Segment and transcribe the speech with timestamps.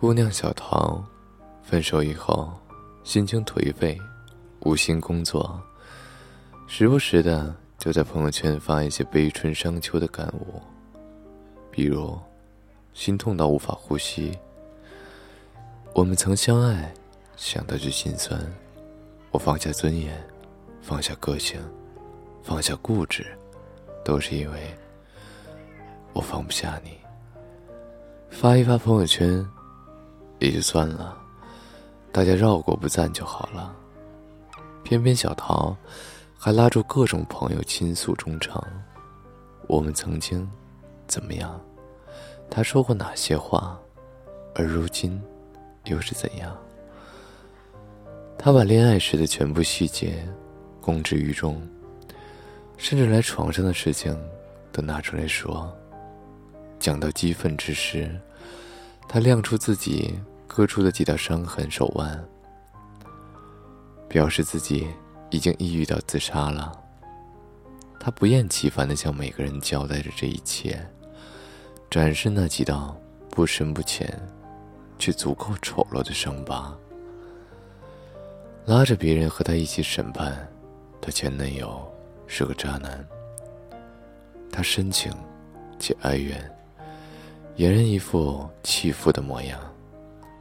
[0.00, 1.04] 姑娘小桃，
[1.60, 2.52] 分手以后，
[3.02, 4.00] 心情颓废，
[4.60, 5.60] 无心工作，
[6.68, 10.62] 时不时的就在朋友圈发一些悲春伤秋的感悟，
[11.68, 12.16] 比如，
[12.94, 14.38] 心痛到无法呼吸。
[15.94, 16.94] 我们曾相爱，
[17.34, 18.40] 想到就心酸。
[19.32, 20.16] 我放下尊严，
[20.80, 21.60] 放下个性，
[22.44, 23.26] 放下固执，
[24.04, 24.60] 都是因为
[26.12, 26.92] 我放不下你。
[28.30, 29.44] 发一发朋友圈。
[30.38, 31.16] 也就算了，
[32.12, 33.74] 大家绕过不赞就好了。
[34.84, 35.76] 偏偏小桃
[36.38, 38.62] 还拉住各种朋友倾诉衷肠。
[39.66, 40.48] 我们曾经
[41.06, 41.60] 怎么样？
[42.48, 43.78] 他说过哪些话？
[44.54, 45.20] 而如今
[45.84, 46.56] 又是怎样？
[48.38, 50.24] 他把恋爱时的全部细节
[50.80, 51.60] 公之于众，
[52.76, 54.16] 甚至连床上的事情
[54.70, 55.70] 都拿出来说。
[56.78, 58.08] 讲到激愤之时。
[59.08, 62.22] 他亮出自己割出的几道伤痕手腕，
[64.06, 64.86] 表示自己
[65.30, 66.70] 已经抑郁到自杀了。
[67.98, 70.78] 他不厌其烦地向每个人交代着这一切，
[71.90, 72.94] 展示那几道
[73.30, 74.06] 不深不浅，
[74.98, 76.76] 却足够丑陋的伤疤，
[78.66, 80.46] 拉着别人和他一起审判
[81.00, 81.90] 她前男友
[82.26, 83.04] 是个渣男。
[84.52, 85.10] 他深情
[85.78, 86.57] 且哀怨。
[87.58, 89.58] 俨然一副弃妇的模样，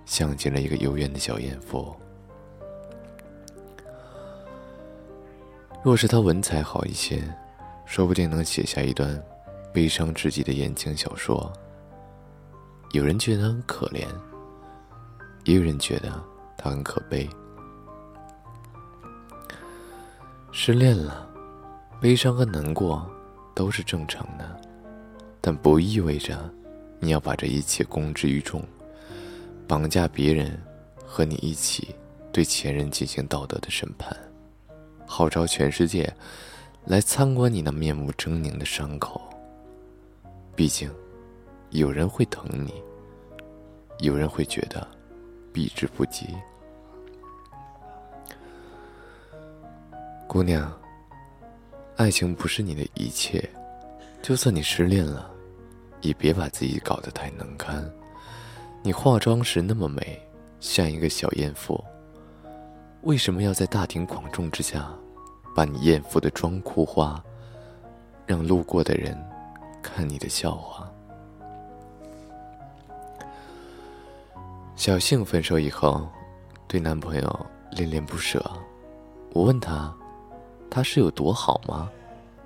[0.05, 1.95] 像极了一个幽怨的小艳妇。
[5.83, 7.23] 若是他文采好一些，
[7.87, 9.19] 说不定能写下一段
[9.73, 11.51] 悲伤至极的言情小说。
[12.91, 14.05] 有人觉得他很可怜，
[15.45, 16.23] 也有人觉得
[16.55, 17.27] 他很可悲。
[20.51, 21.27] 失恋了，
[21.99, 23.09] 悲伤和难过
[23.55, 24.61] 都是正常的，
[25.41, 26.37] 但不意味着。
[26.99, 28.63] 你要把这一切公之于众，
[29.67, 30.59] 绑架别人，
[31.05, 31.95] 和你一起
[32.31, 34.15] 对前任进行道德的审判，
[35.05, 36.11] 号召全世界
[36.85, 39.21] 来参观你那面目狰狞的伤口。
[40.55, 40.91] 毕竟，
[41.69, 42.73] 有人会疼你，
[43.99, 44.87] 有人会觉得
[45.53, 46.27] 避之不及。
[50.27, 50.75] 姑娘，
[51.95, 53.47] 爱情不是你的一切，
[54.21, 55.31] 就算你失恋了。
[56.07, 57.83] 也别把自己搞得太难堪。
[58.81, 60.19] 你化妆时那么美，
[60.59, 61.83] 像一个小艳妇，
[63.01, 64.89] 为什么要在大庭广众之下，
[65.53, 67.21] 把你艳妇的妆哭花，
[68.25, 69.17] 让路过的人
[69.81, 70.89] 看你的笑话？
[74.75, 76.07] 小幸分手以后，
[76.67, 78.41] 对男朋友恋恋不舍。
[79.33, 79.93] 我问他，
[80.69, 81.89] 他是有多好吗？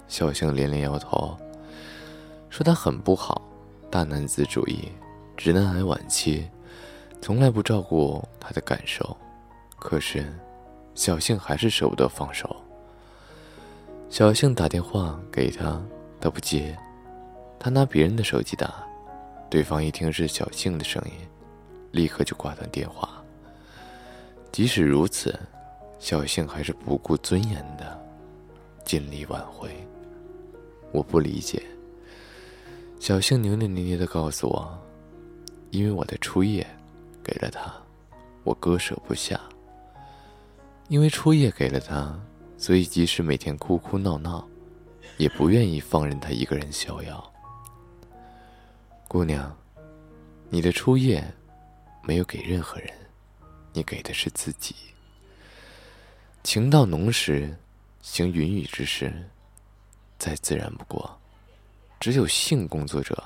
[0.08, 1.38] 小幸连连摇头。
[2.50, 3.42] 说他很不好，
[3.92, 4.88] 大男子主义，
[5.36, 6.50] 直男癌晚期，
[7.22, 9.16] 从来不照顾他的感受。
[9.78, 10.34] 可是，
[10.96, 12.56] 小幸还是舍不得放手。
[14.10, 15.78] 小幸打电话给他，
[16.22, 16.74] 他不接。
[17.60, 18.74] 他拿别人的手机打，
[19.50, 21.28] 对方一听是小幸的声音，
[21.92, 23.22] 立刻就挂断电话。
[24.54, 25.38] 即使如此，
[26.00, 28.02] 小幸还是不顾尊严的
[28.86, 29.70] 尽力挽回。
[30.94, 31.62] 我不理解。
[33.02, 34.80] 小幸扭扭捏捏的告诉我
[35.72, 36.64] ：“因为我的初夜
[37.24, 37.74] 给了他，
[38.44, 39.42] 我割舍不下。
[40.88, 42.16] 因为初夜给了他，
[42.60, 44.48] 所以即使每天哭哭闹闹，
[45.18, 47.34] 也不愿意放任他一个人逍遥。
[49.08, 49.52] 姑娘，
[50.52, 51.28] 你的初夜
[52.04, 52.94] 没有给任何人，
[53.74, 54.76] 你给的是自己。
[56.44, 57.58] 情到浓时，
[58.04, 59.12] 行云雨之事，
[60.20, 61.12] 再自然不过。”
[62.02, 63.24] 只有性工作者，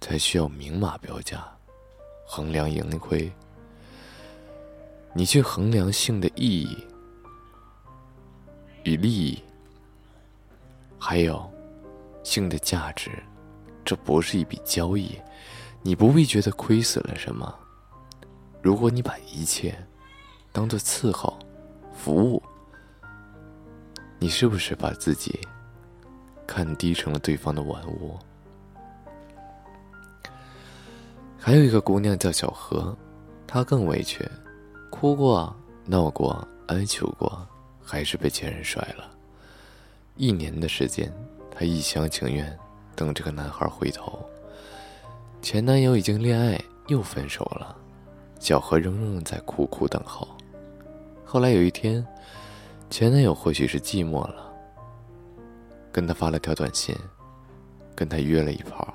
[0.00, 1.46] 才需要明码标价，
[2.26, 3.30] 衡量盈亏。
[5.14, 6.76] 你去衡量性的意义
[8.82, 9.40] 与利益，
[10.98, 11.48] 还有
[12.24, 13.12] 性的价值，
[13.84, 15.16] 这不是一笔交易，
[15.80, 17.56] 你不必觉得亏损了什么。
[18.60, 19.72] 如果你把一切
[20.50, 21.38] 当做伺候、
[21.94, 22.42] 服务，
[24.18, 25.38] 你是不是把自己？
[26.50, 28.18] 看低成了对方的玩物。
[31.38, 32.96] 还有一个姑娘叫小何，
[33.46, 34.28] 她更委屈，
[34.90, 35.54] 哭过、
[35.86, 37.46] 闹过、哀求过，
[37.80, 39.08] 还是被前任甩了。
[40.16, 41.12] 一年的时间，
[41.52, 42.58] 她一厢情愿
[42.96, 44.18] 等这个男孩回头。
[45.40, 47.76] 前男友已经恋爱又分手了，
[48.40, 50.26] 小何仍仍在苦苦等候。
[51.24, 52.04] 后来有一天，
[52.90, 54.49] 前男友或许是寂寞了。
[55.92, 56.94] 跟他发了条短信，
[57.94, 58.94] 跟他约了一炮。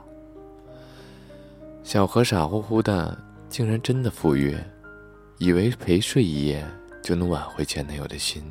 [1.83, 3.18] 小何傻乎乎的
[3.50, 4.57] 竟然真的赴约，
[5.38, 6.65] 以为陪睡一夜
[7.03, 8.44] 就能挽回前男友的心。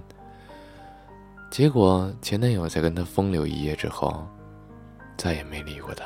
[1.50, 4.26] 结果前男友在跟他风流一夜之后，
[5.16, 6.04] 再也没理过他。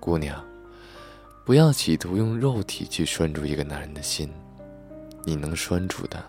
[0.00, 0.44] 姑娘，
[1.44, 4.30] 不要企图用肉体去拴住一个男人的心，
[5.24, 6.22] 你能拴住的，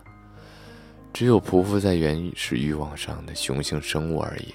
[1.13, 4.53] 只有匍匐在原始欲望上的雄性生物而已，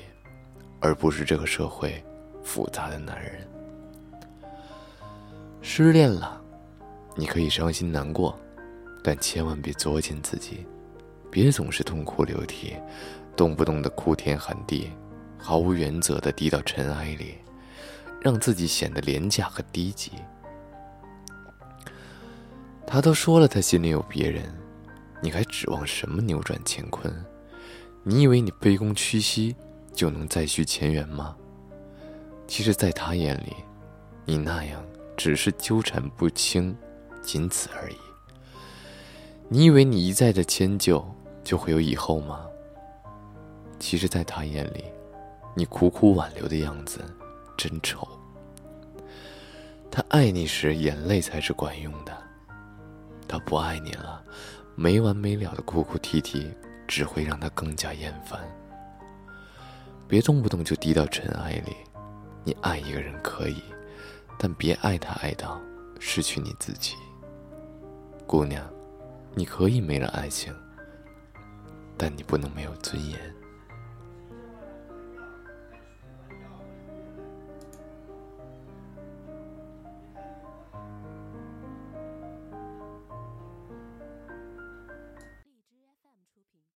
[0.80, 2.02] 而不是这个社会
[2.42, 3.46] 复杂的男人。
[5.62, 6.40] 失恋了，
[7.14, 8.36] 你可以伤心难过，
[9.04, 10.66] 但千万别作践自己，
[11.30, 12.74] 别总是痛哭流涕，
[13.36, 14.90] 动不动的哭天喊地，
[15.38, 17.34] 毫无原则的低到尘埃里，
[18.22, 20.12] 让自己显得廉价和低级。
[22.86, 24.42] 他都说了，他心里有别人，
[25.22, 27.12] 你还指望什么扭转乾坤？
[28.02, 29.54] 你以为你卑躬屈膝
[29.92, 31.36] 就能再续前缘吗？
[32.46, 33.54] 其实，在他眼里，
[34.24, 34.82] 你那样。
[35.16, 36.74] 只是纠缠不清，
[37.20, 37.96] 仅此而已。
[39.50, 41.04] 你以为你一再的迁就
[41.44, 42.46] 就会有以后吗？
[43.78, 44.82] 其实，在他眼里，
[45.54, 47.04] 你苦苦挽留的样子
[47.54, 48.08] 真丑。
[49.90, 52.14] 他爱你时，眼泪才是管用的；
[53.28, 54.24] 他不爱你了，
[54.74, 56.50] 没完没了的哭哭啼啼，
[56.88, 58.40] 只会让他更加厌烦。
[60.10, 61.72] 别动不动就低到尘埃里。
[62.42, 63.62] 你爱一个人可以。
[64.42, 65.60] 但别爱他爱到
[65.98, 66.94] 失去你自己，
[68.26, 68.66] 姑娘，
[69.34, 70.50] 你可以没了爱情，
[71.98, 73.20] 但你不能没有尊严。